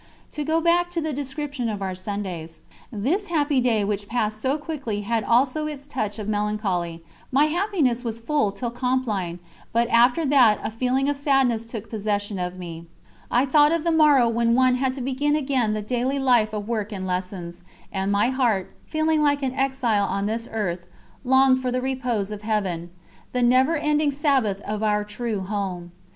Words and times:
To 0.31 0.43
go 0.43 0.61
back 0.61 0.89
to 0.97 0.99
the 0.99 1.13
description 1.13 1.69
of 1.69 1.79
our 1.79 1.93
Sundays. 1.93 2.61
This 2.91 3.27
happy 3.27 3.61
day 3.61 3.83
which 3.83 4.07
passed 4.07 4.41
so 4.41 4.57
quickly 4.57 5.01
had 5.01 5.23
also 5.23 5.67
its 5.67 5.85
touch 5.85 6.17
of 6.17 6.27
melancholy; 6.27 7.03
my 7.31 7.45
happiness 7.45 8.03
was 8.03 8.17
full 8.19 8.51
till 8.51 8.71
Compline, 8.71 9.37
but 9.71 9.87
after 9.89 10.25
that 10.25 10.59
a 10.63 10.71
feeling 10.71 11.07
of 11.07 11.17
sadness 11.17 11.67
took 11.67 11.87
possession 11.87 12.39
of 12.39 12.57
me. 12.57 12.87
I 13.29 13.45
thought 13.45 13.71
of 13.71 13.83
the 13.83 13.91
morrow 13.91 14.27
when 14.27 14.55
one 14.55 14.73
had 14.73 14.95
to 14.95 15.01
begin 15.01 15.35
again 15.35 15.73
the 15.73 15.83
daily 15.83 16.17
life 16.17 16.51
of 16.51 16.67
work 16.67 16.91
and 16.91 17.05
lessons, 17.05 17.61
and 17.91 18.11
my 18.11 18.29
heart, 18.29 18.73
feeling 18.87 19.21
like 19.21 19.43
an 19.43 19.53
exile 19.53 20.05
on 20.05 20.25
this 20.25 20.49
earth, 20.51 20.83
longed 21.23 21.61
for 21.61 21.71
the 21.71 21.79
repose 21.79 22.31
of 22.31 22.41
Heaven 22.41 22.89
the 23.33 23.43
never 23.43 23.77
ending 23.77 24.09
Sabbath 24.09 24.61
of 24.61 24.81
our 24.81 25.03
true 25.03 25.41
Home. 25.41 25.91